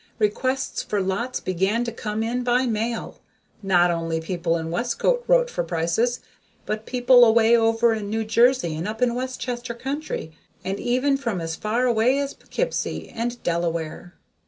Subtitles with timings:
[0.17, 3.19] Requests for lots began to come in by mail.
[3.61, 6.21] Not only people in Westcote wrote for prices,
[6.65, 10.31] but people away over in New Jersey and up in Westchester Country,
[10.65, 14.15] and even from as far away as Poughkeepsie and Delaware.